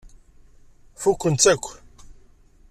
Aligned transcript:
Fukken-tt 1.01 1.45
akk. 1.53 1.65